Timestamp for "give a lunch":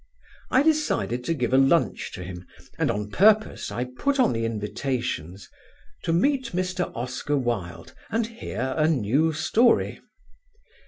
1.35-2.11